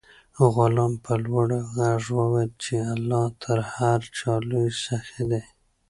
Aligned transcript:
غلام 0.53 0.93
په 1.05 1.13
لوړ 1.25 1.47
غږ 1.75 2.03
وویل 2.17 2.51
چې 2.63 2.75
الله 2.93 3.25
تر 3.43 3.57
هر 3.73 3.99
چا 4.17 4.33
لوی 4.49 4.69
سخي 4.85 5.23
دی. 5.31 5.43